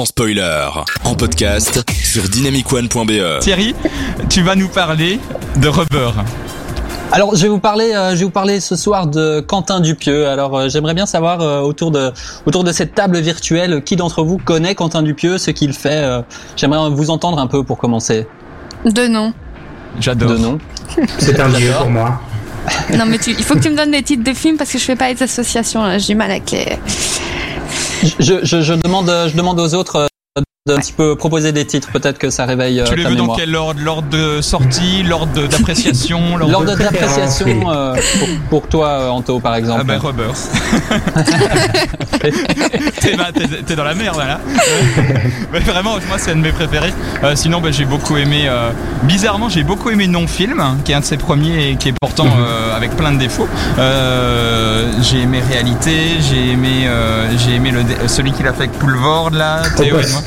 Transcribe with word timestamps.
sans 0.00 0.06
spoiler. 0.06 0.66
En 1.04 1.14
podcast 1.14 1.84
sur 2.02 2.22
dynamicone.be. 2.22 3.40
Thierry, 3.40 3.74
tu 4.30 4.40
vas 4.40 4.54
nous 4.54 4.68
parler 4.68 5.20
de 5.56 5.68
Rubber. 5.68 6.12
Alors, 7.12 7.36
je 7.36 7.42
vais 7.42 7.48
vous 7.48 7.58
parler, 7.58 7.92
euh, 7.92 8.12
je 8.12 8.20
vais 8.20 8.24
vous 8.24 8.30
parler 8.30 8.60
ce 8.60 8.76
soir 8.76 9.08
de 9.08 9.40
Quentin 9.40 9.80
Dupieux. 9.80 10.26
Alors, 10.26 10.56
euh, 10.56 10.68
j'aimerais 10.70 10.94
bien 10.94 11.04
savoir 11.04 11.42
euh, 11.42 11.60
autour 11.60 11.90
de 11.90 12.12
autour 12.46 12.64
de 12.64 12.72
cette 12.72 12.94
table 12.94 13.18
virtuelle, 13.18 13.82
qui 13.84 13.96
d'entre 13.96 14.22
vous 14.22 14.38
connaît 14.38 14.74
Quentin 14.74 15.02
Dupieux, 15.02 15.36
ce 15.36 15.50
qu'il 15.50 15.74
fait. 15.74 16.22
j'aimerais 16.56 16.88
vous 16.88 17.10
entendre 17.10 17.38
un 17.38 17.46
peu 17.46 17.62
pour 17.62 17.76
commencer. 17.76 18.26
De 18.86 19.06
nom. 19.06 19.34
J'adore. 20.00 20.30
De 20.30 20.38
nom. 20.38 20.58
C'est 21.18 21.38
un 21.38 21.48
vieux 21.48 21.72
pour 21.78 21.90
moi. 21.90 22.22
Non, 22.96 23.04
mais 23.06 23.18
tu, 23.18 23.32
il 23.32 23.44
faut 23.44 23.54
que 23.54 23.60
tu 23.60 23.68
me 23.70 23.76
donnes 23.76 23.92
les 23.92 24.02
titres 24.02 24.24
des 24.24 24.34
films 24.34 24.56
parce 24.56 24.72
que 24.72 24.78
je 24.78 24.84
fais 24.84 24.96
pas 24.96 25.12
les 25.12 25.22
associations. 25.22 25.98
J'ai 25.98 26.14
mal 26.14 26.30
avec 26.30 26.50
les. 26.52 26.78
Je, 28.02 28.40
je, 28.42 28.60
je 28.62 28.74
demande, 28.74 29.10
je 29.28 29.36
demande 29.36 29.60
aux 29.60 29.74
autres 29.74 30.08
d'un 30.66 30.76
petit 30.76 30.92
peu 30.92 31.16
proposer 31.16 31.52
des 31.52 31.66
titres, 31.66 31.90
peut-être 31.90 32.18
que 32.18 32.28
ça 32.28 32.44
réveille. 32.44 32.82
Tu 32.86 32.92
euh, 32.92 32.96
les 32.96 33.02
ta 33.04 33.08
veux 33.08 33.16
dans 33.16 33.34
quel 33.34 33.56
ordre? 33.56 33.80
L'ordre 33.82 34.08
de 34.10 34.42
sortie, 34.42 35.02
l'ordre 35.02 35.48
d'appréciation 35.48 36.36
L'ordre 36.36 36.76
d'appréciation 36.76 37.70
euh, 37.72 37.94
pour, 38.18 38.28
pour 38.50 38.68
toi, 38.68 38.88
euh, 38.88 39.08
Anto, 39.08 39.40
par 39.40 39.54
exemple. 39.54 39.80
Ah 39.80 39.84
ben 39.84 39.98
Rubber. 39.98 40.32
t'es, 43.00 43.16
bah, 43.16 43.30
dans 43.74 43.84
la 43.84 43.94
merde 43.94 44.18
là. 44.18 44.38
Mais 45.52 45.60
vraiment, 45.60 45.92
moi 46.08 46.18
c'est 46.18 46.32
un 46.32 46.36
de 46.36 46.42
mes 46.42 46.52
préférés. 46.52 46.92
Euh, 47.24 47.34
sinon, 47.34 47.62
bah, 47.62 47.70
j'ai 47.70 47.86
beaucoup 47.86 48.18
aimé. 48.18 48.42
euh, 48.46 48.70
bizarrement, 49.04 49.48
j'ai 49.48 49.62
beaucoup 49.62 49.88
aimé 49.90 50.06
Non 50.08 50.26
Film, 50.26 50.62
qui 50.84 50.92
est 50.92 50.94
un 50.94 51.00
de 51.00 51.04
ses 51.06 51.16
premiers 51.16 51.70
et 51.70 51.76
qui 51.76 51.88
est 51.88 51.94
pourtant 51.98 52.26
euh, 52.26 52.69
avec 52.80 52.96
plein 52.96 53.12
de 53.12 53.18
défauts. 53.18 53.48
Euh, 53.78 54.90
j'ai 55.02 55.20
aimé 55.22 55.42
Réalité, 55.50 56.16
j'ai 56.20 56.52
aimé, 56.52 56.86
euh, 56.86 57.26
j'ai 57.36 57.54
aimé 57.56 57.70
le, 57.70 57.82
dé- 57.84 57.96
celui 58.06 58.32
qu'il 58.32 58.46
a 58.46 58.52
fait 58.52 58.60
avec 58.64 58.72
Poulvord 58.72 59.30
là. 59.30 59.62
Au 59.76 59.82
Théo 59.82 59.96
poste. 59.96 60.12
moi. 60.12 60.20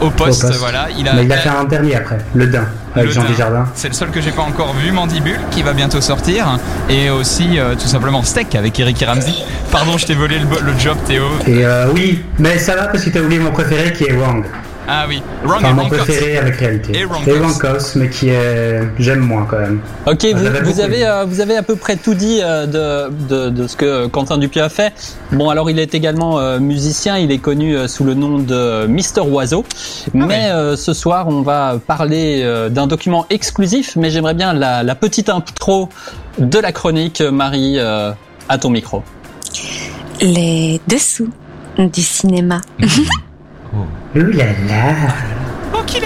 Au 0.00 0.10
poste, 0.10 0.44
Au 0.44 0.46
poste. 0.48 0.58
voilà. 0.60 0.86
Il 0.96 1.08
a, 1.08 1.14
Mais 1.14 1.24
il 1.24 1.32
a 1.32 1.36
fait 1.38 1.48
un 1.48 1.64
dernier 1.64 1.96
après, 1.96 2.18
Le 2.34 2.46
Dain, 2.46 2.66
avec 2.94 3.08
Le 3.08 3.12
Jean 3.14 3.22
Dain. 3.22 3.28
Desjardins. 3.30 3.66
C'est 3.74 3.88
le 3.88 3.94
seul 3.94 4.10
que 4.10 4.20
j'ai 4.20 4.30
pas 4.30 4.42
encore 4.42 4.72
vu, 4.74 4.92
Mandibule, 4.92 5.40
qui 5.50 5.62
va 5.62 5.72
bientôt 5.72 6.00
sortir, 6.00 6.58
et 6.88 7.10
aussi 7.10 7.58
euh, 7.58 7.74
tout 7.74 7.88
simplement 7.88 8.22
Steak 8.22 8.54
avec 8.54 8.78
Eric 8.78 9.02
et 9.02 9.06
Ramsey. 9.06 9.32
Pardon, 9.72 9.98
je 9.98 10.06
t'ai 10.06 10.14
volé 10.14 10.38
le, 10.38 10.44
le 10.72 10.78
job, 10.78 10.96
Théo. 11.06 11.24
Et 11.48 11.64
oui, 11.94 12.22
mais 12.38 12.58
ça 12.58 12.76
va 12.76 12.84
parce 12.86 13.04
que 13.04 13.10
t'as 13.10 13.20
oublié 13.20 13.40
mon 13.40 13.50
préféré 13.50 13.92
qui 13.92 14.04
est 14.04 14.12
Wang. 14.12 14.44
Ah 14.90 15.04
oui, 15.06 15.22
Wrong 15.44 15.58
Enfin, 15.58 15.68
et 15.68 15.72
mon 15.74 15.82
Wrong 15.82 15.92
préféré 15.92 16.38
avec 16.38 16.56
réalité. 16.56 16.98
Et 16.98 17.04
Wrong 17.04 17.22
Et. 17.28 17.58
Cops, 17.58 17.94
mais 17.96 18.08
qui 18.08 18.30
est. 18.30 18.80
J'aime 18.98 19.20
moins 19.20 19.44
quand 19.48 19.58
même. 19.58 19.80
Ok, 20.06 20.26
vous, 20.34 20.80
avez 20.80 21.06
euh, 21.06 21.24
vous 21.26 21.40
avez 21.40 21.56
à 21.58 21.62
peu 21.62 21.76
près 21.76 21.96
tout 21.96 22.14
dit 22.14 22.40
euh, 22.42 22.66
de, 22.66 23.12
de 23.28 23.50
de 23.50 23.66
ce 23.66 23.76
que 23.76 24.06
Quentin 24.06 24.38
Dupieux 24.38 24.62
a 24.62 24.70
fait. 24.70 24.94
Bon, 25.30 25.50
alors 25.50 25.68
il 25.70 25.78
est 25.78 25.94
également 25.94 26.38
euh, 26.38 26.58
musicien. 26.58 27.18
Il 27.18 27.30
est 27.30 27.38
connu 27.38 27.76
euh, 27.76 27.86
sous 27.86 28.04
le 28.04 28.14
nom 28.14 28.38
de 28.38 28.86
Mister 28.86 29.20
Oiseau. 29.20 29.64
mais 30.14 30.48
euh, 30.50 30.74
ce 30.74 30.94
soir, 30.94 31.28
on 31.28 31.42
va 31.42 31.78
parler 31.86 32.40
euh, 32.42 32.70
d'un 32.70 32.86
document 32.86 33.26
exclusif. 33.28 33.94
Mais 33.96 34.08
j'aimerais 34.08 34.34
bien 34.34 34.54
la, 34.54 34.82
la 34.82 34.94
petite 34.94 35.28
intro 35.28 35.90
de 36.38 36.58
la 36.58 36.72
chronique. 36.72 37.20
Marie, 37.20 37.74
euh, 37.78 38.12
à 38.48 38.56
ton 38.56 38.70
micro. 38.70 39.02
Les 40.22 40.80
dessous 40.88 41.28
du 41.76 42.00
cinéma. 42.02 42.62
Ouh 43.74 43.86
là 44.14 44.46
là. 44.68 44.94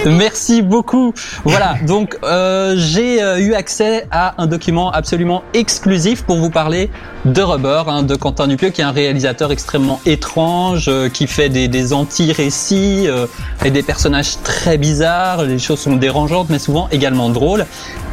Merci 0.05 0.61
beaucoup. 0.61 1.13
Voilà, 1.43 1.75
donc 1.85 2.17
euh, 2.23 2.73
j'ai 2.77 3.21
euh, 3.21 3.39
eu 3.39 3.53
accès 3.53 4.05
à 4.11 4.41
un 4.41 4.47
document 4.47 4.91
absolument 4.91 5.43
exclusif 5.53 6.23
pour 6.23 6.37
vous 6.37 6.49
parler 6.49 6.89
de 7.25 7.41
Rubber, 7.41 7.83
hein, 7.87 8.03
de 8.03 8.15
Quentin 8.15 8.47
Dupieux, 8.47 8.69
qui 8.69 8.81
est 8.81 8.83
un 8.83 8.91
réalisateur 8.91 9.51
extrêmement 9.51 9.99
étrange, 10.05 10.85
euh, 10.87 11.09
qui 11.09 11.27
fait 11.27 11.49
des, 11.49 11.67
des 11.67 11.93
anti-récits 11.93 13.07
euh, 13.07 13.27
et 13.63 13.71
des 13.71 13.83
personnages 13.83 14.41
très 14.41 14.77
bizarres. 14.77 15.43
Les 15.43 15.59
choses 15.59 15.79
sont 15.79 15.95
dérangeantes, 15.95 16.49
mais 16.49 16.59
souvent 16.59 16.87
également 16.91 17.29
drôles. 17.29 17.65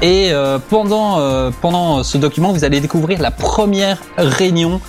Et 0.03 0.29
euh, 0.33 0.59
pendant 0.59 1.19
euh, 1.19 1.51
pendant 1.61 2.03
ce 2.03 2.19
document, 2.19 2.53
vous 2.53 2.65
allez 2.65 2.81
découvrir 2.81 3.21
la 3.21 3.31
première 3.31 3.99
réunion 4.17 4.81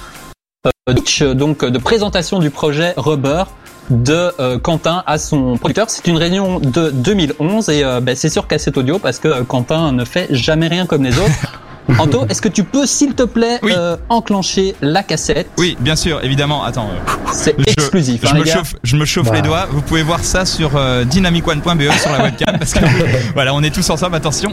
donc 1.36 1.66
de 1.66 1.78
présentation 1.78 2.40
du 2.40 2.50
projet 2.50 2.94
Rubber 2.98 3.44
de 3.92 4.32
euh, 4.40 4.58
Quentin 4.58 5.04
à 5.06 5.18
son 5.18 5.58
producteur. 5.58 5.90
C'est 5.90 6.08
une 6.08 6.18
réunion 6.18 6.60
de 6.60 6.90
2011 6.90 7.70
et 7.70 7.84
euh, 7.84 8.00
ben, 8.00 8.16
c'est 8.16 8.30
sur 8.30 8.48
cassette 8.48 8.78
audio 8.78 8.98
parce 9.00 9.20
que 9.20 9.28
euh, 9.28 9.44
Quentin 9.44 9.92
ne 9.92 10.06
fait 10.06 10.28
jamais 10.32 10.68
rien 10.68 10.86
comme 10.86 11.04
les 11.04 11.18
autres. 11.20 11.60
Anto, 12.00 12.26
est-ce 12.30 12.42
que 12.42 12.48
tu 12.48 12.64
peux, 12.64 12.86
s'il 12.86 13.16
te 13.16 13.24
plaît, 13.24 13.60
Oui. 13.64 13.74
euh, 13.76 13.98
enclencher 14.08 14.76
la 14.82 15.04
cassette? 15.04 15.50
Oui, 15.58 15.76
bien 15.80 15.96
sûr, 15.98 16.24
évidemment. 16.24 16.64
Attends, 16.64 16.88
euh, 16.90 17.12
C'est 17.34 17.56
je, 17.58 17.64
exclusif, 17.74 18.22
je 18.24 18.30
hein, 18.30 18.34
me 18.36 18.40
les 18.40 18.46
gars. 18.46 18.54
chauffe, 18.58 18.76
je 18.84 18.96
me 18.96 19.04
chauffe 19.04 19.28
Bah. 19.28 19.36
les 19.36 19.42
doigts. 19.42 19.66
Vous 19.72 19.82
pouvez 19.82 20.04
voir 20.04 20.24
ça 20.24 20.46
sur 20.46 20.78
euh, 20.78 21.04
dynamicone.be 21.04 21.92
sur 22.00 22.12
la 22.12 22.24
webcam 22.24 22.58
parce 22.58 22.74
que 22.74 22.86
voilà, 23.34 23.54
on 23.54 23.62
est 23.64 23.74
tous 23.74 23.90
ensemble. 23.90 24.16
Attention. 24.16 24.52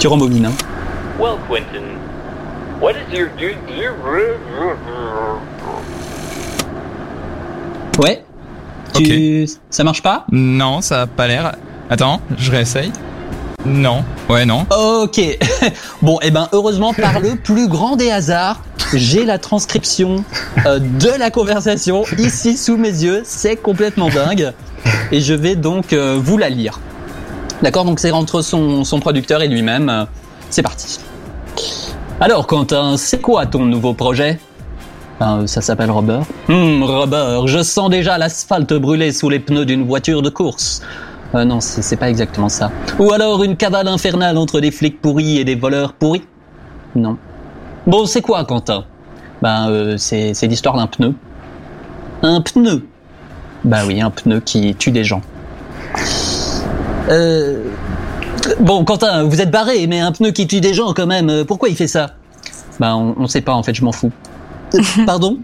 Tu 0.00 0.08
rembobines. 0.08 0.46
Hein. 0.46 0.52
Well, 1.20 1.36
Quentin, 1.48 1.84
what 2.80 2.92
is 2.92 3.16
your 3.16 3.28
Ouais. 7.98 8.24
Tu... 8.94 9.46
Ça 9.70 9.84
marche 9.84 10.02
pas? 10.02 10.26
Non, 10.30 10.80
ça 10.80 11.02
a 11.02 11.06
pas 11.06 11.26
l'air. 11.26 11.56
Attends, 11.90 12.20
je 12.36 12.50
réessaye. 12.50 12.92
Non. 13.64 14.04
Ouais, 14.28 14.44
non. 14.44 14.66
Ok. 14.70 15.20
Bon, 16.02 16.18
et 16.20 16.30
ben 16.30 16.48
heureusement, 16.52 16.92
par 16.92 17.20
le 17.20 17.36
plus 17.42 17.68
grand 17.68 17.96
des 17.96 18.10
hasards, 18.10 18.60
j'ai 18.94 19.24
la 19.24 19.38
transcription 19.38 20.24
euh, 20.66 20.78
de 20.78 21.10
la 21.18 21.30
conversation 21.30 22.04
ici 22.18 22.56
sous 22.56 22.76
mes 22.76 22.90
yeux. 22.90 23.22
C'est 23.24 23.56
complètement 23.56 24.08
dingue. 24.08 24.52
Et 25.10 25.20
je 25.20 25.34
vais 25.34 25.56
donc 25.56 25.92
euh, 25.92 26.18
vous 26.22 26.38
la 26.38 26.48
lire. 26.48 26.80
D'accord? 27.62 27.84
Donc 27.84 27.98
c'est 27.98 28.12
entre 28.12 28.42
son, 28.42 28.84
son 28.84 29.00
producteur 29.00 29.42
et 29.42 29.48
lui-même. 29.48 29.88
Euh, 29.88 30.04
C'est 30.50 30.62
parti. 30.62 31.00
Alors 32.20 32.46
Quentin, 32.46 32.96
c'est 32.96 33.20
quoi 33.20 33.46
ton 33.46 33.64
nouveau 33.64 33.94
projet? 33.94 34.38
Ben, 35.20 35.46
Ça 35.46 35.60
s'appelle 35.60 35.90
Rubber. 35.90 36.20
Hmm, 36.48 36.82
Rubber, 36.82 37.42
je 37.46 37.62
sens 37.62 37.90
déjà 37.90 38.18
l'asphalte 38.18 38.72
brûler 38.74 39.12
sous 39.12 39.30
les 39.30 39.40
pneus 39.40 39.64
d'une 39.64 39.86
voiture 39.86 40.22
de 40.22 40.28
course. 40.30 40.82
Euh, 41.34 41.44
non, 41.44 41.60
c'est 41.60 41.96
pas 41.96 42.08
exactement 42.08 42.48
ça. 42.48 42.70
Ou 42.98 43.12
alors 43.12 43.42
une 43.42 43.56
cavale 43.56 43.88
infernale 43.88 44.36
entre 44.38 44.60
des 44.60 44.70
flics 44.70 45.00
pourris 45.00 45.38
et 45.38 45.44
des 45.44 45.54
voleurs 45.54 45.94
pourris? 45.94 46.24
Non. 46.94 47.16
Bon, 47.86 48.06
c'est 48.06 48.22
quoi, 48.22 48.44
Quentin? 48.44 48.84
Ben, 49.42 49.68
euh, 49.68 49.96
c'est 49.96 50.34
l'histoire 50.42 50.76
d'un 50.76 50.86
pneu. 50.86 51.14
Un 52.22 52.40
pneu? 52.40 52.86
Bah 53.64 53.80
oui, 53.86 54.00
un 54.00 54.10
pneu 54.10 54.40
qui 54.40 54.74
tue 54.74 54.90
des 54.90 55.04
gens. 55.04 55.22
Euh... 57.08 57.64
Bon, 58.60 58.84
Quentin, 58.84 59.24
vous 59.24 59.40
êtes 59.40 59.50
barré, 59.50 59.86
mais 59.86 60.00
un 60.00 60.12
pneu 60.12 60.30
qui 60.30 60.46
tue 60.46 60.60
des 60.60 60.74
gens 60.74 60.92
quand 60.94 61.06
même, 61.06 61.30
euh, 61.30 61.44
pourquoi 61.44 61.68
il 61.68 61.76
fait 61.76 61.88
ça? 61.88 62.10
Ben, 62.78 62.94
on, 62.94 63.14
on 63.18 63.26
sait 63.26 63.40
pas, 63.40 63.54
en 63.54 63.62
fait, 63.62 63.74
je 63.74 63.84
m'en 63.84 63.92
fous. 63.92 64.12
Pardon 65.06 65.38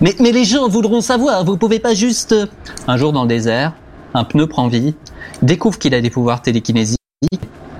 mais, 0.00 0.14
mais 0.18 0.32
les 0.32 0.44
gens 0.44 0.66
voudront 0.68 1.02
savoir, 1.02 1.44
vous 1.44 1.58
pouvez 1.58 1.78
pas 1.78 1.92
juste... 1.94 2.32
euh, 2.32 2.46
Un 2.86 2.96
jour 2.96 3.12
dans 3.12 3.22
le 3.22 3.28
désert, 3.28 3.74
un 4.14 4.24
pneu 4.24 4.46
prend 4.46 4.66
vie, 4.68 4.94
découvre 5.42 5.78
qu'il 5.78 5.94
a 5.94 6.00
des 6.00 6.08
pouvoirs 6.08 6.40
télékinésiques. 6.40 6.96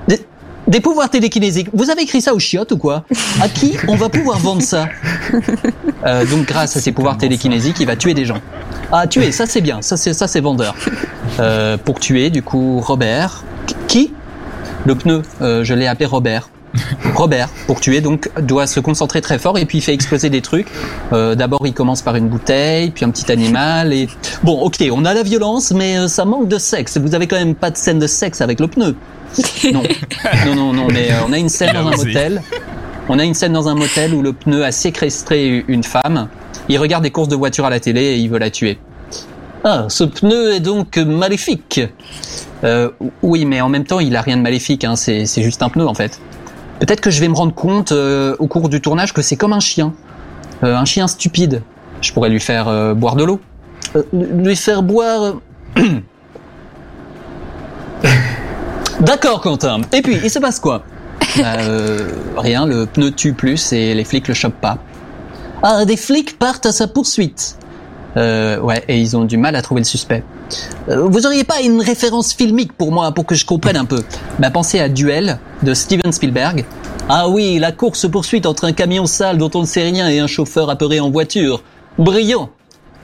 Des, 0.07 0.21
des 0.67 0.81
pouvoirs 0.81 1.09
télékinésiques 1.09 1.69
Vous 1.73 1.89
avez 1.91 2.03
écrit 2.03 2.21
ça 2.21 2.35
au 2.35 2.39
chiottes 2.39 2.73
ou 2.73 2.77
quoi? 2.77 3.05
À 3.41 3.49
qui 3.49 3.75
on 3.89 3.97
va 3.97 4.11
pouvoir 4.11 4.39
vendre 4.39 4.61
ça? 4.61 4.89
Euh, 6.05 6.27
Donc 6.27 6.47
grâce 6.47 6.77
à 6.77 6.81
ses 6.81 6.93
pouvoirs 6.93 7.17
télékinésiques, 7.17 7.81
il 7.81 7.87
va 7.87 7.97
tuer 7.97 8.13
des 8.13 8.27
gens. 8.27 8.41
Ah, 8.93 9.07
tuer, 9.07 9.33
ça 9.33 9.47
c'est 9.47 9.61
bien, 9.63 9.81
ça 9.81 9.97
c'est 9.97 10.13
ça 10.13 10.29
c'est 10.29 10.41
vendeur. 10.41 10.75
Euh, 11.41 11.77
pour 11.79 12.01
tuer, 12.01 12.29
du 12.31 12.43
coup, 12.43 12.81
Robert. 12.81 13.45
Qui? 13.87 14.13
Le 14.87 14.95
pneu, 14.95 15.23
euh, 15.41 15.65
je 15.65 15.75
l'ai 15.75 15.87
appelé 15.87 16.07
Robert. 16.07 16.51
Robert, 17.15 17.49
pour 17.67 17.81
tuer, 17.81 18.01
donc, 18.01 18.31
doit 18.41 18.67
se 18.67 18.81
concentrer 18.81 19.21
très 19.21 19.39
fort 19.39 19.59
et 19.59 19.65
puis 19.65 19.79
il 19.79 19.81
fait 19.81 19.95
exploser 19.95 20.31
des 20.31 20.41
trucs. 20.41 20.69
Euh, 21.13 21.35
D'abord, 21.35 21.67
il 21.67 21.75
commence 21.75 22.03
par 22.03 22.17
une 22.17 22.29
bouteille, 22.29 22.91
puis 22.91 23.05
un 23.05 23.11
petit 23.11 23.31
animal 23.31 23.93
et... 23.93 24.09
Bon, 24.43 24.61
ok, 24.61 24.85
on 24.93 25.05
a 25.05 25.15
la 25.15 25.23
violence, 25.23 25.73
mais 25.73 25.99
euh, 25.99 26.09
ça 26.09 26.25
manque 26.25 26.49
de 26.49 26.59
sexe. 26.59 26.99
Vous 26.99 27.15
avez 27.15 27.27
quand 27.27 27.37
même 27.37 27.55
pas 27.55 27.71
de 27.71 27.77
scène 27.77 27.99
de 27.99 28.07
sexe 28.07 28.41
avec 28.41 28.61
le 28.61 28.69
pneu. 28.69 28.97
Non, 29.73 29.83
non, 30.47 30.55
non, 30.55 30.73
non, 30.73 30.89
mais 30.93 31.11
euh, 31.13 31.17
on 31.29 31.33
a 31.33 31.39
une 31.39 31.51
scène 31.51 31.75
dans 31.75 31.87
un 31.87 31.97
motel. 31.97 32.43
On 33.11 33.19
a 33.19 33.25
une 33.25 33.35
scène 33.35 33.53
dans 33.53 33.69
un 33.69 33.75
motel 33.75 34.15
où 34.15 34.23
le 34.23 34.33
pneu 34.33 34.65
a 34.65 34.73
séquestré 34.73 35.65
une 35.69 35.85
femme. 35.85 36.29
Il 36.69 36.79
regarde 36.79 37.03
des 37.03 37.11
courses 37.11 37.29
de 37.29 37.37
voiture 37.37 37.67
à 37.67 37.71
la 37.71 37.81
télé 37.81 38.01
et 38.01 38.17
il 38.17 38.31
veut 38.31 38.39
la 38.39 38.51
tuer. 38.51 38.79
Ah, 39.65 39.87
ce 39.89 40.05
pneu 40.05 40.55
est 40.55 40.61
donc 40.61 40.97
maléfique. 40.99 41.81
Euh, 42.65 42.91
oui, 43.23 43.45
mais 43.45 43.61
en 43.61 43.69
même 43.69 43.85
temps, 43.85 44.01
il 44.01 44.15
a 44.17 44.21
rien 44.21 44.37
de 44.37 44.43
maléfique. 44.43 44.85
Hein. 44.85 44.97
C'est 44.97 45.27
c'est 45.27 45.43
juste 45.43 45.63
un 45.63 45.69
pneu 45.69 45.87
en 45.87 45.95
fait. 45.95 46.21
Peut-être 46.81 47.01
que 47.01 47.11
je 47.11 47.21
vais 47.21 47.29
me 47.29 47.35
rendre 47.35 47.55
compte 47.55 47.93
euh, 47.93 48.37
au 48.39 48.47
cours 48.47 48.69
du 48.69 48.81
tournage 48.81 49.13
que 49.13 49.23
c'est 49.23 49.37
comme 49.37 49.53
un 49.53 49.61
chien, 49.61 49.93
Euh, 50.65 50.75
un 50.77 50.85
chien 50.85 51.07
stupide. 51.07 51.63
Je 52.01 52.13
pourrais 52.13 52.29
lui 52.31 52.41
faire 52.41 52.69
euh, 52.69 52.95
boire 52.95 53.15
de 53.17 53.25
l'eau, 53.25 53.41
Euh, 53.97 54.03
lui 54.13 54.57
faire 54.57 54.83
boire. 54.83 55.35
D'accord, 59.01 59.41
Quentin. 59.41 59.81
Et 59.93 60.03
puis, 60.03 60.19
il 60.23 60.31
se 60.31 60.39
passe 60.39 60.61
quoi? 60.61 60.83
Bah, 61.39 61.57
euh, 61.61 62.09
Rien. 62.37 62.67
Le 62.67 62.87
pneu 62.87 63.11
tue 63.13 63.33
plus 63.33 63.73
et 63.73 63.95
les 63.95 64.05
flics 64.05 64.27
le 64.29 64.35
chopent 64.35 64.61
pas. 64.61 64.79
Ah, 65.63 65.85
des 65.85 65.97
flics 65.97 66.39
partent 66.39 66.67
à 66.67 66.73
sa 66.73 66.87
poursuite. 66.89 67.57
Euh, 68.17 68.59
ouais, 68.61 68.83
et 68.89 68.99
ils 69.01 69.17
ont 69.17 69.25
du 69.25 69.37
mal 69.37 69.55
à 69.57 69.63
trouver 69.63 69.81
le 69.81 69.85
suspect. 69.85 70.23
Euh, 70.89 71.09
vous 71.09 71.27
auriez 71.27 71.45
pas 71.45 71.61
une 71.61 71.81
référence 71.81 72.33
filmique 72.33 72.73
pour 72.73 72.93
moi, 72.93 73.13
pour 73.13 73.27
que 73.27 73.35
je 73.35 73.45
comprenne 73.45 73.77
un 73.77 73.85
peu 73.85 74.03
bah, 74.39 74.51
Pensez 74.51 74.81
à 74.81 74.89
Duel 74.89 75.39
de 75.63 75.75
Steven 75.75 76.13
Spielberg. 76.13 76.65
Ah 77.09 77.29
oui, 77.29 77.59
la 77.59 77.73
course-poursuite 77.73 78.47
entre 78.47 78.65
un 78.65 78.73
camion 78.73 79.07
sale 79.07 79.39
dont 79.39 79.51
on 79.55 79.61
ne 79.61 79.67
sait 79.67 79.83
rien 79.83 80.09
et 80.09 80.19
un 80.19 80.27
chauffeur 80.27 80.71
apeuré 80.71 81.01
en 81.01 81.11
voiture. 81.11 81.63
Brillant 81.99 82.51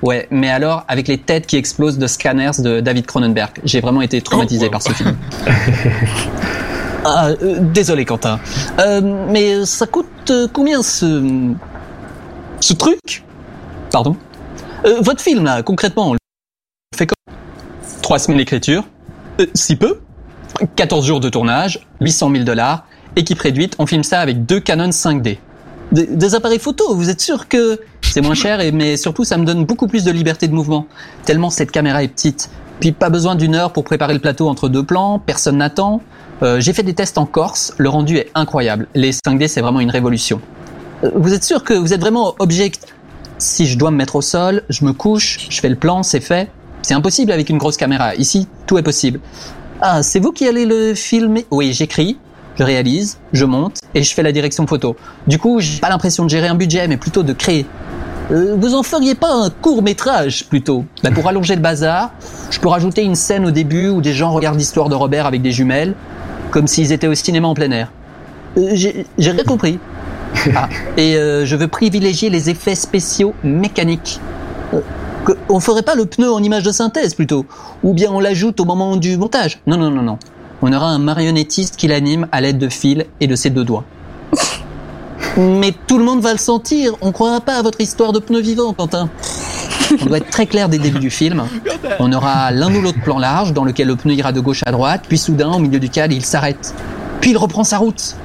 Ouais, 0.03 0.29
mais 0.31 0.51
alors, 0.51 0.85
avec 0.87 1.09
les 1.09 1.17
têtes 1.17 1.47
qui 1.47 1.57
explosent 1.57 1.97
de 1.97 2.07
Scanners 2.07 2.51
de 2.59 2.81
David 2.81 3.07
Cronenberg. 3.07 3.53
J'ai 3.65 3.81
vraiment 3.81 4.03
été 4.03 4.21
traumatisé 4.21 4.67
oh. 4.69 4.71
par 4.71 4.83
ce 4.83 4.93
film. 4.93 5.17
ah, 7.07 7.29
euh, 7.29 7.59
désolé 7.73 8.05
Quentin. 8.05 8.39
Euh, 8.81 9.01
mais 9.31 9.65
ça 9.65 9.87
coûte 9.87 10.07
euh, 10.31 10.47
combien 10.53 10.83
ce... 10.83 11.55
ce 12.61 12.75
truc? 12.75 13.25
Pardon? 13.91 14.15
Euh, 14.85 15.01
Votre 15.01 15.23
film 15.23 15.45
là, 15.45 15.63
concrètement, 15.63 16.13
le 16.13 16.19
fait 16.95 17.07
comment 17.07 17.24
3 18.05 18.19
semaines 18.19 18.37
d'écriture, 18.37 18.85
euh, 19.41 19.47
si 19.55 19.77
peu, 19.77 20.03
14 20.77 21.07
jours 21.07 21.21
de 21.21 21.31
tournage, 21.31 21.87
800 22.03 22.33
000 22.33 22.45
dollars, 22.45 22.85
équipe 23.17 23.39
réduite, 23.39 23.77
on 23.79 23.87
filme 23.87 24.05
ça 24.05 24.21
avec 24.21 24.45
deux 24.45 24.61
Canon 24.61 24.91
5D. 24.91 25.39
Des, 25.91 26.35
appareils 26.35 26.59
photo, 26.59 26.95
vous 26.95 27.09
êtes 27.09 27.23
sûr 27.23 27.49
que 27.49 27.81
c'est 28.03 28.21
moins 28.21 28.35
cher, 28.35 28.61
et, 28.61 28.73
mais 28.73 28.99
surtout 28.99 29.25
ça 29.25 29.39
me 29.39 29.47
donne 29.47 29.65
beaucoup 29.65 29.87
plus 29.87 30.05
de 30.05 30.11
liberté 30.11 30.49
de 30.49 30.53
mouvement, 30.53 30.87
tellement 31.25 31.49
cette 31.49 31.71
caméra 31.71 32.03
est 32.03 32.09
petite. 32.09 32.51
Puis 32.79 32.93
pas 32.93 33.09
besoin 33.09 33.37
d'une 33.37 33.55
heure 33.55 33.73
pour 33.73 33.85
préparer 33.85 34.13
le 34.13 34.21
plateau 34.21 34.51
entre 34.51 34.69
deux 34.69 34.85
plans, 34.85 35.19
personne 35.19 35.57
n'attend. 35.57 36.03
Euh, 36.43 36.61
j'ai 36.61 36.75
fait 36.75 36.83
des 36.83 36.93
tests 36.93 37.17
en 37.17 37.25
Corse, 37.25 37.73
le 37.79 37.89
rendu 37.89 38.19
est 38.19 38.31
incroyable. 38.35 38.87
Les 38.95 39.13
5D, 39.13 39.49
c'est 39.49 39.63
vraiment 39.63 39.81
une 39.81 39.91
révolution. 39.91 40.43
Euh, 41.05 41.11
vous 41.15 41.33
êtes 41.33 41.45
sûr 41.45 41.65
que 41.65 41.73
vous 41.73 41.95
êtes 41.95 42.03
vraiment 42.03 42.35
object? 42.39 42.87
Si 43.39 43.67
je 43.67 43.79
dois 43.79 43.91
me 43.91 43.97
mettre 43.97 44.17
au 44.17 44.23
sol, 44.23 44.63
je 44.69 44.85
me 44.85 44.93
couche, 44.93 45.47
je 45.49 45.59
fais 45.59 45.71
le 45.71 45.77
plan, 45.77 46.03
c'est 46.03 46.21
fait. 46.21 46.51
C'est 46.85 46.93
impossible 46.93 47.33
avec 47.33 47.49
une 47.49 47.57
grosse 47.57 47.79
caméra. 47.79 48.15
Ici, 48.15 48.47
tout 48.67 48.77
est 48.77 48.83
possible. 48.83 49.19
Ah, 49.81 50.03
c'est 50.03 50.21
vous 50.21 50.33
qui 50.33 50.47
allez 50.47 50.67
le 50.67 50.93
filmer? 50.95 51.47
Oui, 51.51 51.73
j'écris, 51.73 52.19
je 52.59 52.63
réalise, 52.63 53.17
je 53.33 53.47
monte 53.47 53.79
et 53.95 54.03
je 54.03 54.13
fais 54.13 54.23
la 54.23 54.33
direction 54.33 54.67
photo. 54.67 54.95
Du 55.27 55.39
coup, 55.39 55.61
j'ai 55.61 55.81
pas 55.81 55.89
l'impression 55.89 56.25
de 56.25 56.29
gérer 56.29 56.47
un 56.47 56.55
budget, 56.55 56.87
mais 56.87 56.99
plutôt 56.99 57.23
de 57.23 57.33
créer. 57.33 57.65
Euh, 58.31 58.55
vous 58.59 58.75
en 58.75 58.83
feriez 58.83 59.15
pas 59.15 59.33
un 59.33 59.49
court 59.49 59.83
métrage 59.83 60.45
plutôt 60.45 60.85
Ben, 61.03 61.15
Pour 61.15 61.27
allonger 61.27 61.55
le 61.55 61.63
bazar, 61.63 62.11
je 62.51 62.61
peux 62.61 62.69
rajouter 62.69 63.03
une 63.03 63.15
scène 63.15 63.47
au 63.47 63.51
début 63.51 63.89
où 63.89 64.03
des 64.03 64.13
gens 64.13 64.31
regardent 64.33 64.59
l'histoire 64.59 64.91
de 64.91 64.95
Robert 64.95 65.25
avec 65.25 65.41
des 65.41 65.53
jumelles, 65.53 65.95
comme 66.51 66.67
s'ils 66.67 66.93
étaient 66.93 67.07
au 67.07 67.15
cinéma 67.15 67.49
en 67.49 67.55
plein 67.55 67.71
air. 67.71 67.93
Euh, 68.59 68.75
J'ai 68.75 69.07
rien 69.19 69.45
compris. 69.45 69.79
Ah, 70.55 70.69
et 70.99 71.17
euh, 71.17 71.47
je 71.47 71.57
veux 71.57 71.69
privilégier 71.69 72.29
les 72.29 72.51
effets 72.51 72.75
spéciaux 72.75 73.35
mécaniques. 73.43 74.21
Que- 75.25 75.33
on 75.49 75.61
ferait 75.61 75.83
pas 75.83 75.95
le 75.95 76.07
pneu 76.07 76.31
en 76.31 76.43
image 76.43 76.63
de 76.65 76.73
synthèse 76.73 77.15
plutôt 77.15 77.47
Ou 77.83 77.95
bien 77.95 78.11
on 78.13 78.21
l'ajoute 78.21 78.61
au 78.61 78.65
moment 78.65 78.97
du 78.97 79.17
montage 79.17 79.61
Non, 79.67 79.77
non, 79.77 79.91
non, 79.91 80.03
non. 80.03 80.19
On 80.63 80.73
aura 80.73 80.87
un 80.89 80.99
marionnettiste 80.99 81.77
qui 81.77 81.89
l'anime 81.89 82.27
à 82.33 82.41
l'aide 82.41 82.59
de 82.59 82.69
fils 82.69 83.05
et 83.21 83.27
de 83.27 83.35
ses 83.37 83.51
deux 83.51 83.65
doigts. 83.65 83.85
Mais 85.37 85.73
tout 85.87 85.99
le 85.99 86.05
monde 86.05 86.21
va 86.21 86.33
le 86.33 86.39
sentir. 86.39 86.93
On 87.01 87.11
croira 87.13 87.41
pas 87.41 87.57
à 87.57 87.63
votre 87.63 87.81
histoire 87.81 88.13
de 88.13 88.19
pneu 88.19 88.41
vivant, 88.41 88.73
Quentin. 88.73 89.09
On 90.01 90.07
doit 90.07 90.19
être 90.19 90.31
très 90.31 90.47
clair 90.47 90.69
dès 90.69 90.77
le 90.79 90.85
début 90.85 90.99
du 91.01 91.11
film. 91.11 91.45
On 91.99 92.13
aura 92.13 92.51
l'un 92.51 92.73
ou 92.75 92.81
l'autre 92.81 93.01
plan 93.03 93.19
large 93.19 93.53
dans 93.53 93.65
lequel 93.65 93.89
le 93.89 93.97
pneu 93.97 94.15
ira 94.15 94.33
de 94.33 94.41
gauche 94.41 94.63
à 94.65 94.73
droite, 94.73 95.03
puis 95.09 95.19
soudain, 95.19 95.51
au 95.53 95.59
milieu 95.59 95.79
duquel 95.81 96.13
il 96.13 96.25
s'arrête. 96.25 96.75
Puis 97.21 97.31
il 97.33 97.37
reprend 97.37 97.65
sa 97.65 97.79
route. 97.79 98.17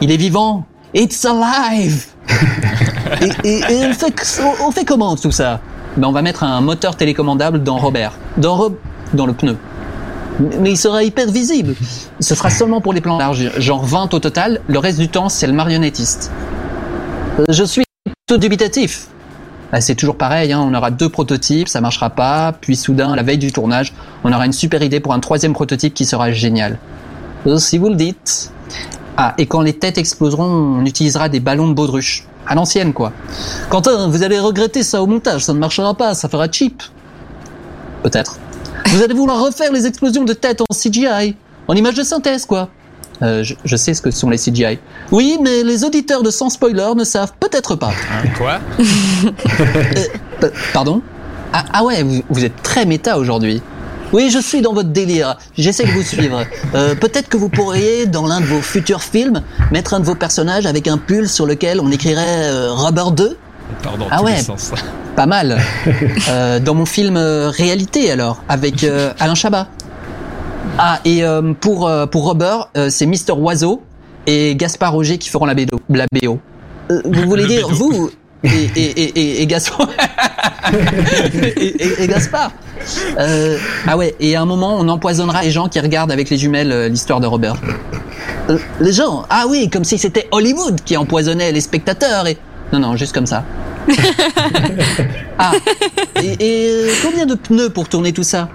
Il 0.00 0.10
est 0.12 0.16
vivant. 0.16 0.64
It's 0.94 1.24
alive. 1.24 2.06
et, 3.20 3.48
et- 3.48 3.58
et 3.58 3.86
on, 3.86 3.92
fait, 3.92 4.14
on 4.66 4.70
fait 4.70 4.84
comment 4.84 5.16
tout 5.16 5.32
ça? 5.32 5.60
Ben, 5.96 6.08
On 6.08 6.12
va 6.12 6.22
mettre 6.22 6.44
un 6.44 6.60
moteur 6.60 6.96
télécommandable 6.96 7.62
dans 7.62 7.76
Robert. 7.78 8.12
Dans, 8.36 8.56
Rob- 8.56 8.76
dans 9.14 9.26
le 9.26 9.32
pneu. 9.32 9.56
Mais 10.60 10.70
il 10.70 10.76
sera 10.76 11.02
hyper 11.04 11.30
visible. 11.30 11.74
Ce 12.20 12.34
sera 12.34 12.48
seulement 12.50 12.80
pour 12.80 12.92
les 12.92 13.00
plans 13.00 13.18
larges, 13.18 13.50
genre 13.58 13.84
20 13.84 14.14
au 14.14 14.18
total. 14.20 14.60
Le 14.68 14.78
reste 14.78 14.98
du 14.98 15.08
temps, 15.08 15.28
c'est 15.28 15.46
le 15.46 15.52
marionnettiste. 15.52 16.30
Je 17.48 17.64
suis 17.64 17.84
tout 18.26 18.38
dubitatif. 18.38 19.08
Bah, 19.72 19.80
c'est 19.80 19.94
toujours 19.94 20.16
pareil, 20.16 20.52
hein, 20.52 20.60
on 20.66 20.74
aura 20.74 20.90
deux 20.90 21.08
prototypes, 21.08 21.68
ça 21.68 21.80
marchera 21.80 22.10
pas, 22.10 22.52
puis 22.60 22.74
soudain, 22.74 23.14
la 23.14 23.22
veille 23.22 23.38
du 23.38 23.52
tournage, 23.52 23.92
on 24.24 24.32
aura 24.32 24.44
une 24.46 24.52
super 24.52 24.82
idée 24.82 24.98
pour 24.98 25.12
un 25.14 25.20
troisième 25.20 25.52
prototype 25.52 25.94
qui 25.94 26.04
sera 26.04 26.32
génial. 26.32 26.78
Euh, 27.46 27.56
si 27.58 27.78
vous 27.78 27.88
le 27.88 27.94
dites. 27.94 28.50
Ah, 29.16 29.34
et 29.38 29.46
quand 29.46 29.60
les 29.60 29.74
têtes 29.74 29.98
exploseront, 29.98 30.44
on 30.80 30.84
utilisera 30.86 31.28
des 31.28 31.38
ballons 31.40 31.68
de 31.68 31.74
baudruche. 31.74 32.26
À 32.46 32.54
l'ancienne, 32.54 32.92
quoi. 32.92 33.12
Quentin, 33.68 34.08
vous 34.08 34.22
allez 34.22 34.38
regretter 34.40 34.82
ça 34.82 35.02
au 35.02 35.06
montage, 35.06 35.44
ça 35.44 35.52
ne 35.52 35.58
marchera 35.58 35.94
pas, 35.94 36.14
ça 36.14 36.28
fera 36.28 36.50
cheap. 36.50 36.82
Peut-être. 38.02 38.38
Vous 38.88 39.02
allez 39.02 39.14
vouloir 39.14 39.40
refaire 39.44 39.72
les 39.72 39.86
explosions 39.86 40.24
de 40.24 40.32
tête 40.32 40.60
en 40.62 40.74
CGI, 40.74 41.36
en 41.68 41.74
image 41.74 41.94
de 41.94 42.02
synthèse, 42.02 42.46
quoi. 42.46 42.68
Euh, 43.22 43.42
je, 43.44 43.54
je 43.64 43.76
sais 43.76 43.92
ce 43.92 44.00
que 44.00 44.10
sont 44.10 44.30
les 44.30 44.38
CGI. 44.38 44.78
Oui, 45.12 45.38
mais 45.42 45.62
les 45.62 45.84
auditeurs 45.84 46.22
de 46.22 46.30
Sans 46.30 46.48
Spoiler 46.48 46.88
ne 46.96 47.04
savent 47.04 47.34
peut-être 47.38 47.76
pas. 47.76 47.90
Hein, 47.90 48.28
quoi 48.38 48.58
P- 50.40 50.48
Pardon? 50.72 51.02
Ah, 51.52 51.64
ah 51.72 51.84
ouais, 51.84 52.02
vous, 52.02 52.22
vous 52.30 52.44
êtes 52.44 52.62
très 52.62 52.86
méta 52.86 53.18
aujourd'hui. 53.18 53.60
Oui, 54.12 54.30
je 54.30 54.38
suis 54.40 54.60
dans 54.60 54.72
votre 54.72 54.88
délire. 54.88 55.36
J'essaie 55.56 55.84
de 55.84 55.90
vous 55.92 56.02
suivre. 56.02 56.44
Euh, 56.74 56.94
Peut-être 56.94 57.28
que 57.28 57.36
vous 57.36 57.48
pourriez, 57.48 58.06
dans 58.06 58.26
l'un 58.26 58.40
de 58.40 58.46
vos 58.46 58.60
futurs 58.60 59.02
films, 59.02 59.42
mettre 59.70 59.94
un 59.94 60.00
de 60.00 60.04
vos 60.04 60.14
personnages 60.16 60.66
avec 60.66 60.88
un 60.88 60.98
pull 60.98 61.28
sur 61.28 61.46
lequel 61.46 61.80
on 61.80 61.90
écrirait 61.92 62.24
euh, 62.50 62.72
Rubber 62.72 63.12
2 63.16 63.36
Pardon, 63.84 64.06
Ah 64.10 64.22
ouais. 64.22 64.38
Pas 65.16 65.26
mal. 65.26 65.58
Euh, 66.28 66.58
dans 66.60 66.74
mon 66.74 66.86
film 66.86 67.16
euh, 67.16 67.50
Réalité, 67.50 68.10
alors, 68.10 68.42
avec 68.48 68.82
euh, 68.84 69.12
Alain 69.20 69.34
Chabat. 69.34 69.68
Ah, 70.78 70.98
et 71.04 71.24
euh, 71.24 71.52
pour, 71.52 71.86
euh, 71.88 72.06
pour 72.06 72.28
Rubber, 72.28 72.56
euh, 72.76 72.88
c'est 72.90 73.06
Mister 73.06 73.32
Oiseau 73.32 73.82
et 74.26 74.56
Gaspard 74.56 74.92
Roger 74.92 75.18
qui 75.18 75.28
feront 75.28 75.46
la 75.46 75.54
BO. 75.54 75.80
La 75.88 76.06
BO. 76.12 76.38
Vous 77.04 77.22
voulez 77.28 77.42
Le 77.42 77.48
dire, 77.48 77.68
vous 77.68 78.10
et, 78.44 78.48
et, 78.48 78.80
et, 79.02 79.20
et, 79.20 79.42
et 79.42 79.46
Gaspard 79.46 79.88
et, 81.56 82.06
Gaspard 82.06 82.52
Euh, 83.18 83.58
Ah 83.86 83.96
ouais, 83.96 84.14
et 84.20 84.36
à 84.36 84.40
un 84.42 84.46
moment, 84.46 84.76
on 84.78 84.88
empoisonnera 84.88 85.42
les 85.42 85.50
gens 85.50 85.68
qui 85.68 85.78
regardent 85.80 86.12
avec 86.12 86.30
les 86.30 86.38
jumelles 86.38 86.72
euh, 86.72 86.88
l'histoire 86.88 87.20
de 87.20 87.26
Robert. 87.26 87.56
Euh, 88.48 88.58
les 88.80 88.92
gens 88.92 89.24
Ah 89.28 89.44
oui, 89.48 89.68
comme 89.68 89.84
si 89.84 89.98
c'était 89.98 90.26
Hollywood 90.30 90.80
qui 90.84 90.96
empoisonnait 90.96 91.52
les 91.52 91.60
spectateurs 91.60 92.26
et... 92.26 92.38
Non, 92.72 92.78
non, 92.78 92.96
juste 92.96 93.12
comme 93.12 93.26
ça. 93.26 93.44
Ah, 95.42 95.52
et, 96.22 96.36
euh, 96.68 96.90
combien 97.02 97.24
de 97.24 97.34
pneus 97.34 97.70
pour 97.70 97.88
tourner 97.88 98.12
tout 98.12 98.22
ça? 98.22 98.50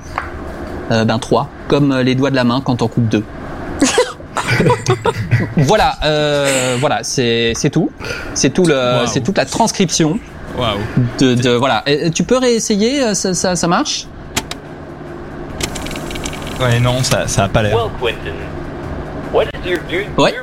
Euh, 0.91 1.03
Ben 1.03 1.17
trois, 1.17 1.49
comme 1.67 1.97
les 1.99 2.13
doigts 2.13 2.29
de 2.29 2.35
la 2.35 2.43
main 2.43 2.61
quand 2.63 2.83
on 2.83 2.87
coupe 2.87 3.07
deux. 3.09 3.23
voilà, 5.57 5.95
euh, 6.03 6.77
voilà, 6.79 6.99
c'est 7.03 7.53
tout, 7.71 7.89
c'est 8.33 8.49
tout 8.51 8.65
le, 8.65 9.05
c'est 9.07 9.21
toute 9.21 9.37
la 9.37 9.45
transcription 9.45 10.19
Waouh. 10.57 10.77
de, 11.19 11.33
de 11.35 11.49
voilà. 11.51 11.83
Et, 11.85 12.11
tu 12.11 12.23
peux 12.23 12.37
réessayer, 12.37 13.03
euh, 13.03 13.13
ça, 13.13 13.33
ça, 13.33 13.55
ça 13.55 13.67
marche? 13.67 14.07
Ouais, 16.59 16.79
non, 16.79 17.03
ça, 17.03 17.27
ça 17.27 17.45
a 17.45 17.49
pas 17.49 17.61
l'air. 17.63 17.75
Well, 17.75 17.89
Quentin, 17.99 18.35
what 19.33 19.43
is 19.45 19.69
your 19.69 19.79
dude? 19.89 20.07
Ouais. 20.17 20.33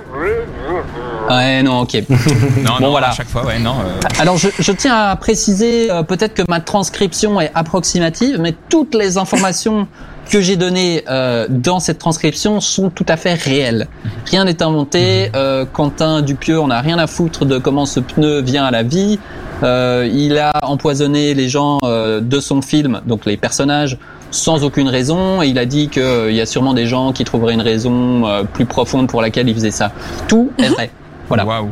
Ouais, 1.31 1.63
non, 1.63 1.81
ok. 1.81 1.95
Non, 2.09 2.73
Bon, 2.79 2.81
non, 2.81 2.91
voilà. 2.91 3.09
à 3.11 3.13
chaque 3.13 3.29
fois, 3.29 3.47
ouais, 3.47 3.59
non. 3.59 3.77
euh, 3.81 3.99
Alors, 4.19 4.37
je, 4.37 4.49
je 4.59 4.73
tiens 4.73 4.95
à 4.95 5.17
préciser 5.17 5.91
euh, 5.91 6.03
peut-être 6.03 6.35
que 6.35 6.43
ma 6.49 6.61
transcription 6.61 7.41
est 7.41 7.51
approximative, 7.55 8.39
mais 8.41 8.55
toutes 8.69 8.95
les 8.95 9.17
informations 9.17 9.87
que 10.31 10.41
j'ai 10.41 10.57
données 10.57 11.05
euh, 11.09 11.47
dans 11.49 11.81
cette 11.81 11.99
transcription 11.99 12.61
sont 12.61 12.91
tout 12.91 13.07
à 13.09 13.17
fait 13.17 13.35
réelles. 13.35 13.89
Rien 14.31 14.45
n'est 14.45 14.63
inventé. 14.63 15.31
Euh, 15.35 15.65
Quentin 15.71 16.23
Dupieux, 16.23 16.59
on 16.59 16.69
n'a 16.69 16.81
rien 16.81 16.99
à 16.99 17.07
foutre 17.07 17.45
de 17.45 17.59
comment 17.59 17.87
ce 17.87 18.01
pneu 18.01 18.41
vient 18.41 18.65
à 18.65 18.71
la 18.71 18.83
vie. 18.83 19.19
Euh, 19.63 20.09
il 20.13 20.39
a 20.39 20.53
empoisonné 20.63 21.35
les 21.35 21.49
gens 21.49 21.79
euh, 21.85 22.21
de 22.21 22.41
son 22.41 22.63
film, 22.63 23.01
donc 23.07 23.27
les 23.27 23.37
personnages, 23.37 23.99
sans 24.31 24.65
aucune 24.65 24.89
raison. 24.89 25.43
Et 25.43 25.49
il 25.49 25.59
a 25.59 25.67
dit 25.67 25.89
qu'il 25.89 26.33
y 26.33 26.41
a 26.41 26.47
sûrement 26.47 26.75
des 26.75 26.87
gens 26.87 27.13
qui 27.13 27.25
trouveraient 27.25 27.55
une 27.55 27.63
raison 27.63 28.27
euh, 28.27 28.43
plus 28.45 28.67
profonde 28.67 29.09
pour 29.09 29.23
laquelle 29.23 29.49
il 29.49 29.55
faisait 29.55 29.71
ça. 29.71 29.93
Tout 30.29 30.51
est 30.59 30.69
vrai. 30.69 30.91
Voilà. 31.29 31.45
Waouh. 31.47 31.69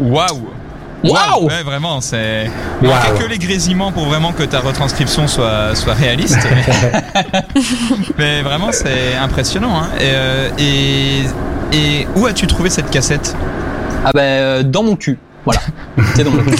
Waouh. 0.00 0.48
Waouh 1.04 1.46
Ouais, 1.48 1.62
vraiment, 1.64 2.00
c'est. 2.00 2.48
Il 2.82 2.88
Waouh. 2.88 2.96
manquait 2.96 3.24
que 3.24 3.28
les 3.28 3.38
grésillements 3.38 3.90
pour 3.92 4.04
vraiment 4.06 4.32
que 4.32 4.42
ta 4.44 4.60
retranscription 4.60 5.26
soit, 5.26 5.74
soit 5.74 5.94
réaliste. 5.94 6.38
mais, 6.50 7.42
mais 8.18 8.42
vraiment, 8.42 8.70
c'est 8.72 9.16
impressionnant. 9.16 9.76
Hein. 9.82 9.88
Et, 9.98 10.10
euh, 10.14 10.48
et, 10.58 11.22
et 11.76 12.06
où 12.16 12.26
as-tu 12.26 12.46
trouvé 12.46 12.70
cette 12.70 12.90
cassette? 12.90 13.34
Ah 14.04 14.10
ben 14.14 14.20
euh, 14.20 14.62
dans 14.62 14.82
mon 14.82 14.96
cul. 14.96 15.18
Voilà. 15.44 15.60
C'est 16.14 16.22
dans 16.24 16.30
mon 16.30 16.42
cul. 16.44 16.56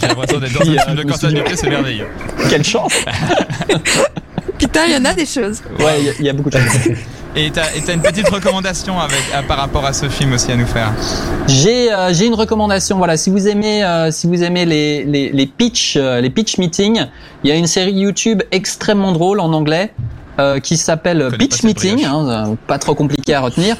J'ai 0.00 0.06
l'impression 0.06 0.38
d'être 0.38 0.52
dans 0.52 0.60
un 0.70 0.74
euh, 0.74 0.78
film 0.80 0.96
de 0.96 1.02
me 1.04 1.12
suis 1.12 1.20
Quentin 1.20 1.34
Dupieux, 1.34 1.56
c'est 1.56 1.68
merveilleux. 1.70 2.06
Quelle 2.50 2.64
chance. 2.64 2.92
Putain, 4.58 4.80
il 4.86 4.92
y 4.92 4.96
en 4.96 5.04
a 5.06 5.14
des 5.14 5.24
choses. 5.26 5.62
Ouais, 5.78 5.98
il 6.00 6.04
y 6.06 6.08
a- 6.10 6.12
il 6.20 6.24
y, 6.26 6.28
a 6.28 6.32
beaucoup 6.34 6.50
de 6.50 6.58
choses. 6.58 6.96
Et 7.36 7.52
t'as 7.52 7.94
une 7.94 8.02
petite 8.02 8.28
recommandation 8.28 8.98
avec, 8.98 9.22
à- 9.32 9.42
par 9.44 9.58
rapport 9.58 9.86
à 9.86 9.92
ce 9.92 10.08
film 10.08 10.32
aussi 10.32 10.50
à 10.50 10.56
nous 10.56 10.66
faire. 10.66 10.92
J'ai 11.46 11.92
euh, 11.92 12.12
une 12.12 12.34
recommandation. 12.34 12.98
Voilà, 12.98 13.16
si 13.16 13.30
vous 13.30 13.46
aimez 13.46 13.84
euh, 13.84 14.10
si 14.10 14.26
vous 14.26 14.42
aimez 14.42 14.64
les 14.66 15.04
les 15.04 15.30
les 15.30 15.46
pitch 15.46 15.96
euh, 15.96 16.20
les 16.20 16.30
pitch 16.30 16.58
meetings, 16.58 17.06
il 17.44 17.50
y 17.50 17.52
a 17.52 17.56
une 17.56 17.68
série 17.68 17.92
YouTube 17.92 18.42
extrêmement 18.50 19.12
drôle 19.12 19.38
en 19.38 19.52
anglais 19.52 19.92
euh, 20.40 20.58
qui 20.58 20.76
s'appelle 20.76 21.28
Pitch 21.38 21.62
Meeting, 21.62 22.04
hein, 22.04 22.28
euh, 22.50 22.54
pas 22.66 22.78
trop 22.78 22.94
compliqué 22.96 23.32
à 23.34 23.40
retenir. 23.40 23.76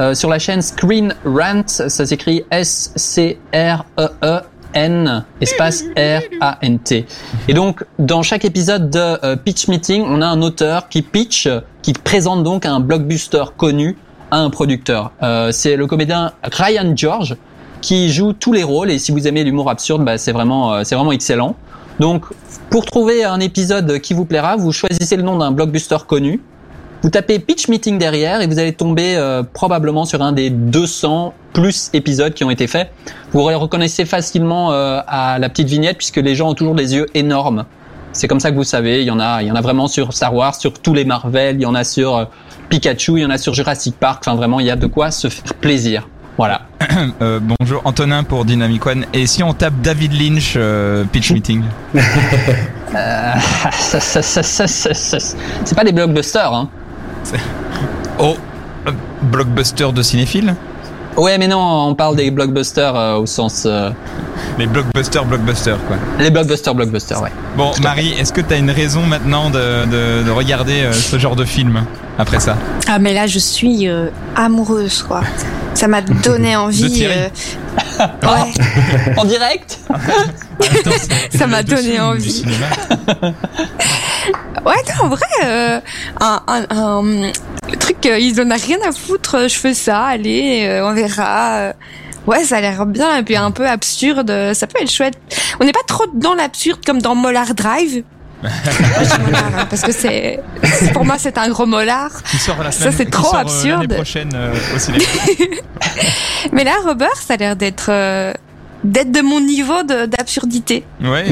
Euh, 0.00 0.14
sur 0.14 0.28
la 0.28 0.38
chaîne 0.38 0.62
Screen 0.62 1.14
Rant, 1.24 1.62
ça 1.66 1.88
s'écrit 2.06 2.44
S 2.50 2.92
C 2.96 3.38
R 3.54 3.84
E 3.98 4.08
E 4.24 4.40
N 4.74 5.24
espace 5.40 5.84
R 5.96 6.22
A 6.40 6.58
N 6.62 6.78
T. 6.78 7.06
Et 7.48 7.54
donc 7.54 7.84
dans 7.98 8.22
chaque 8.22 8.44
épisode 8.44 8.90
de 8.90 8.98
euh, 9.24 9.36
Pitch 9.36 9.68
Meeting, 9.68 10.04
on 10.06 10.20
a 10.22 10.26
un 10.26 10.42
auteur 10.42 10.88
qui 10.88 11.02
pitch, 11.02 11.48
qui 11.82 11.92
présente 11.92 12.44
donc 12.44 12.66
un 12.66 12.80
blockbuster 12.80 13.44
connu 13.56 13.96
à 14.30 14.38
un 14.38 14.50
producteur. 14.50 15.12
Euh, 15.22 15.50
c'est 15.52 15.76
le 15.76 15.86
comédien 15.86 16.32
Ryan 16.42 16.92
George 16.94 17.36
qui 17.80 18.10
joue 18.10 18.32
tous 18.32 18.52
les 18.52 18.62
rôles 18.62 18.90
et 18.90 18.98
si 18.98 19.12
vous 19.12 19.26
aimez 19.28 19.44
l'humour 19.44 19.70
absurde, 19.70 20.04
bah, 20.04 20.18
c'est 20.18 20.32
vraiment 20.32 20.74
euh, 20.74 20.82
c'est 20.84 20.94
vraiment 20.94 21.12
excellent. 21.12 21.56
Donc 22.00 22.24
pour 22.70 22.84
trouver 22.84 23.24
un 23.24 23.40
épisode 23.40 23.98
qui 24.00 24.14
vous 24.14 24.24
plaira, 24.24 24.56
vous 24.56 24.72
choisissez 24.72 25.16
le 25.16 25.22
nom 25.22 25.38
d'un 25.38 25.50
blockbuster 25.50 25.98
connu. 26.06 26.40
Vous 27.02 27.10
tapez 27.10 27.38
pitch 27.38 27.68
meeting 27.68 27.98
derrière 27.98 28.40
et 28.40 28.46
vous 28.48 28.58
allez 28.58 28.72
tomber 28.72 29.14
euh, 29.16 29.42
probablement 29.44 30.04
sur 30.04 30.20
un 30.20 30.32
des 30.32 30.50
200 30.50 31.32
plus 31.60 31.90
épisodes 31.92 32.34
qui 32.34 32.44
ont 32.44 32.50
été 32.50 32.66
faits. 32.66 32.90
Vous 33.32 33.48
les 33.48 33.54
reconnaissez 33.56 34.04
facilement 34.04 34.72
euh, 34.72 35.00
à 35.08 35.38
la 35.38 35.48
petite 35.48 35.68
vignette 35.68 35.96
puisque 35.96 36.16
les 36.18 36.34
gens 36.34 36.50
ont 36.50 36.54
toujours 36.54 36.74
des 36.76 36.94
yeux 36.94 37.06
énormes. 37.14 37.64
C'est 38.12 38.28
comme 38.28 38.40
ça 38.40 38.50
que 38.50 38.56
vous 38.56 38.64
savez, 38.64 39.02
il 39.02 39.06
y 39.06 39.10
en 39.10 39.20
a, 39.20 39.42
il 39.42 39.48
y 39.48 39.50
en 39.50 39.56
a 39.56 39.60
vraiment 39.60 39.86
sur 39.88 40.12
Star 40.12 40.34
Wars, 40.34 40.54
sur 40.54 40.72
tous 40.72 40.94
les 40.94 41.04
Marvel, 41.04 41.56
il 41.56 41.62
y 41.62 41.66
en 41.66 41.74
a 41.74 41.84
sur 41.84 42.16
euh, 42.16 42.24
Pikachu, 42.68 43.18
il 43.18 43.22
y 43.22 43.26
en 43.26 43.30
a 43.30 43.38
sur 43.38 43.54
Jurassic 43.54 43.96
Park. 43.98 44.22
Enfin 44.24 44.36
vraiment, 44.36 44.60
il 44.60 44.66
y 44.66 44.70
a 44.70 44.76
de 44.76 44.86
quoi 44.86 45.10
se 45.10 45.28
faire 45.28 45.54
plaisir. 45.54 46.08
Voilà. 46.36 46.62
Euh, 47.22 47.38
bonjour 47.40 47.82
Antonin 47.84 48.24
pour 48.24 48.44
Dynamic 48.44 48.84
One. 48.86 49.04
Et 49.12 49.26
si 49.28 49.42
on 49.44 49.52
tape 49.54 49.80
David 49.82 50.12
Lynch 50.20 50.54
euh, 50.56 51.04
pitch 51.04 51.30
meeting 51.32 51.62
Euh, 52.94 53.32
ça, 53.72 54.00
ça, 54.00 54.22
ça, 54.22 54.42
ça, 54.42 54.66
ça, 54.66 54.94
ça- 54.94 55.36
c'est 55.64 55.74
pas 55.76 55.84
des 55.84 55.92
blockbusters, 55.92 56.52
hein. 56.52 56.68
Oh, 58.18 58.36
blockbuster 59.22 59.92
de 59.92 60.02
cinéphile? 60.02 60.54
Ouais, 61.18 61.36
mais 61.36 61.48
non, 61.48 61.58
on 61.88 61.94
parle 61.94 62.14
des 62.16 62.30
blockbusters 62.30 62.94
euh, 62.96 63.16
au 63.16 63.26
sens 63.26 63.64
euh, 63.66 63.90
Les 64.58 64.66
blockbusters, 64.66 65.24
blockbusters 65.24 65.78
quoi. 65.88 65.96
les 66.18 66.30
blockbusters, 66.30 66.74
blockbusters, 66.74 67.20
ouais. 67.20 67.32
Bon, 67.56 67.72
Marie, 67.82 68.12
est-ce 68.12 68.32
que 68.32 68.40
tu 68.40 68.54
as 68.54 68.56
une 68.56 68.70
raison 68.70 69.02
maintenant 69.02 69.50
de, 69.50 69.84
de, 69.86 70.22
de 70.24 70.30
regarder 70.30 70.82
euh, 70.82 70.92
ce 70.92 71.18
genre 71.18 71.34
de 71.34 71.44
film 71.44 71.84
après 72.18 72.38
ça? 72.38 72.56
Ah 72.88 72.98
mais 73.00 73.12
là 73.12 73.26
je 73.26 73.38
suis 73.40 73.88
euh, 73.88 74.08
amoureuse 74.36 75.02
quoi. 75.02 75.22
Ça 75.74 75.88
m'a 75.88 76.02
donné 76.02 76.54
envie. 76.66 77.04
Euh, 77.04 77.28
ouais, 78.22 79.14
En 79.16 79.24
direct? 79.24 79.78
Ça 81.36 81.46
m'a 81.46 81.62
donné 81.62 81.92
du 81.94 82.00
envie. 82.00 82.44
Ouais, 84.64 84.74
en 85.02 85.08
vrai, 85.08 85.26
euh, 85.44 85.80
un, 86.20 86.42
un, 86.46 86.62
un- 86.70 87.02
le 87.70 87.76
truc, 87.78 88.04
euh, 88.06 88.18
ils 88.18 88.40
en 88.40 88.50
ont 88.50 88.54
rien 88.56 88.78
à 88.86 88.92
foutre. 88.92 89.34
euh, 89.36 89.48
Je 89.48 89.56
fais 89.56 89.74
ça, 89.74 90.04
allez, 90.04 90.66
euh, 90.68 90.86
on 90.88 90.94
verra. 90.94 91.50
euh. 91.58 91.72
Ouais, 92.26 92.44
ça 92.44 92.56
a 92.58 92.60
l'air 92.60 92.84
bien 92.86 93.16
et 93.16 93.22
puis 93.22 93.36
un 93.36 93.50
peu 93.50 93.66
absurde. 93.66 94.30
euh, 94.30 94.52
Ça 94.54 94.66
peut 94.66 94.82
être 94.82 94.90
chouette. 94.90 95.14
On 95.60 95.64
n'est 95.64 95.72
pas 95.72 95.80
trop 95.86 96.04
dans 96.14 96.34
l'absurde 96.34 96.80
comme 96.84 97.00
dans 97.00 97.14
Molar 97.14 97.54
Drive. 97.54 98.02
Molar, 98.42 99.44
hein, 99.58 99.66
parce 99.68 99.82
que 99.82 99.90
c'est, 99.92 100.38
pour 100.92 101.04
moi, 101.04 101.16
c'est 101.18 101.38
un 101.38 101.48
gros 101.48 101.66
molar. 101.66 102.10
Qui 102.30 102.36
sort 102.38 102.62
la 102.62 102.70
Ça, 102.70 102.92
c'est 102.92 103.10
trop 103.10 103.24
sort, 103.24 103.36
absurde. 103.36 103.80
L'année 103.82 103.94
prochaine 103.96 104.30
au 104.74 104.78
cinéma. 104.78 105.04
Mais 106.52 106.62
là, 106.64 106.74
Robert, 106.84 107.16
ça 107.16 107.34
a 107.34 107.36
l'air 107.36 107.56
d'être, 107.56 107.86
euh, 107.88 108.32
d'être 108.84 109.10
de 109.12 109.20
mon 109.20 109.40
niveau 109.40 109.82
d'absurdité. 109.82 110.84
ouais, 111.02 111.24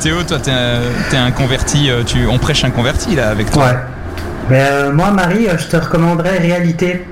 Théo, 0.00 0.22
toi, 0.26 0.38
t'es 0.42 0.50
un, 0.50 0.80
t'es 1.10 1.16
un 1.16 1.30
converti. 1.30 1.90
euh, 1.90 2.02
Tu, 2.04 2.26
on 2.26 2.38
prêche 2.38 2.64
un 2.64 2.70
converti 2.70 3.14
là 3.16 3.30
avec 3.30 3.50
toi. 3.50 3.64
Ouais. 3.66 3.76
Mais 4.50 4.60
euh, 4.70 4.92
moi, 4.92 5.10
Marie, 5.10 5.48
euh, 5.48 5.56
je 5.58 5.66
te 5.68 5.76
recommanderais 5.76 6.38
Réalité. 6.38 7.04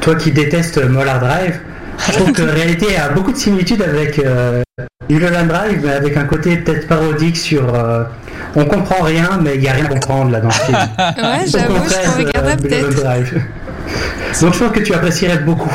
Toi 0.00 0.16
qui 0.16 0.32
détestes 0.32 0.82
Molar 0.84 1.18
Drive, 1.20 1.60
je 2.06 2.12
trouve 2.12 2.32
que 2.32 2.42
Réalité 2.58 2.96
a 2.96 3.08
beaucoup 3.10 3.32
de 3.32 3.36
similitudes 3.36 3.82
avec 3.82 4.18
euh, 4.18 4.62
Mulholland 5.08 5.48
Drive, 5.48 5.80
mais 5.84 5.92
avec 5.92 6.16
un 6.16 6.24
côté 6.24 6.56
peut-être 6.58 6.86
parodique 6.88 7.36
sur. 7.36 7.74
euh, 7.74 8.04
on 8.56 8.64
comprend 8.66 9.02
rien, 9.02 9.38
mais 9.42 9.54
il 9.56 9.60
n'y 9.62 9.68
a 9.68 9.72
rien 9.72 9.86
à 9.86 9.88
comprendre 9.88 10.30
là 10.30 10.40
dans 10.40 10.50
ce 10.50 10.60
film. 10.60 10.78
Ouais, 10.98 11.44
j'avoue, 11.46 11.76
je 11.88 12.20
peux 12.20 12.24
regarder 12.26 12.56
peut-être. 12.62 13.34
Donc 14.40 14.52
je 14.52 14.58
pense 14.58 14.72
que 14.72 14.80
tu 14.80 14.92
apprécierais 14.92 15.38
beaucoup. 15.38 15.72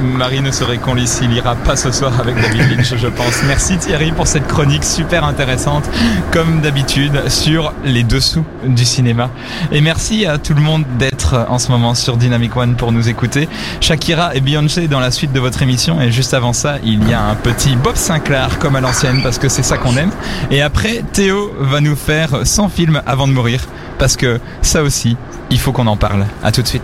Marie 0.00 0.40
ne 0.40 0.50
serait 0.50 0.78
qu'on 0.78 0.96
s'il 1.04 1.32
ira 1.32 1.54
pas 1.54 1.76
ce 1.76 1.90
soir 1.90 2.12
avec 2.20 2.34
David 2.40 2.70
Lynch, 2.70 2.94
je 2.96 3.08
pense. 3.08 3.42
Merci 3.46 3.76
Thierry 3.76 4.12
pour 4.12 4.26
cette 4.26 4.46
chronique 4.46 4.84
super 4.84 5.24
intéressante, 5.24 5.84
comme 6.30 6.60
d'habitude, 6.60 7.28
sur 7.28 7.72
les 7.84 8.02
dessous 8.02 8.44
du 8.64 8.84
cinéma. 8.84 9.30
Et 9.70 9.80
merci 9.80 10.26
à 10.26 10.38
tout 10.38 10.54
le 10.54 10.60
monde 10.60 10.84
d'être 10.98 11.46
en 11.48 11.58
ce 11.58 11.70
moment 11.70 11.94
sur 11.94 12.16
Dynamic 12.16 12.56
One 12.56 12.76
pour 12.76 12.92
nous 12.92 13.08
écouter. 13.08 13.48
Shakira 13.80 14.34
et 14.34 14.40
Beyoncé 14.40 14.88
dans 14.88 15.00
la 15.00 15.10
suite 15.10 15.32
de 15.32 15.40
votre 15.40 15.62
émission. 15.62 16.00
Et 16.00 16.10
juste 16.10 16.34
avant 16.34 16.52
ça, 16.52 16.76
il 16.82 17.08
y 17.08 17.12
a 17.12 17.22
un 17.22 17.34
petit 17.34 17.76
Bob 17.76 17.96
Sinclair 17.96 18.58
comme 18.58 18.76
à 18.76 18.80
l'ancienne, 18.80 19.20
parce 19.22 19.38
que 19.38 19.48
c'est 19.48 19.62
ça 19.62 19.76
qu'on 19.76 19.96
aime. 19.96 20.10
Et 20.50 20.62
après, 20.62 21.04
Théo 21.12 21.52
va 21.60 21.80
nous 21.80 21.96
faire 21.96 22.30
100 22.44 22.68
films 22.70 23.02
avant 23.06 23.28
de 23.28 23.32
mourir, 23.32 23.60
parce 23.98 24.16
que 24.16 24.40
ça 24.62 24.82
aussi, 24.82 25.16
il 25.50 25.58
faut 25.58 25.72
qu'on 25.72 25.86
en 25.86 25.96
parle. 25.96 26.24
À 26.42 26.52
tout 26.52 26.62
de 26.62 26.68
suite. 26.68 26.80